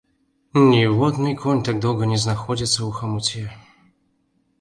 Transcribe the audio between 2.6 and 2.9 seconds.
ў